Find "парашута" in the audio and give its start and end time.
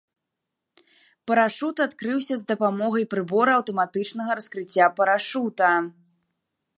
5.01-5.73